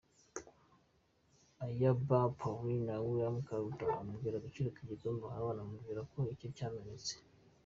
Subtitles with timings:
[1.65, 7.13] Ayabba Paulin na Willy Karuta amubwira agaciro k'igikombe ahawe, anamubwira ko icye cyamenetse.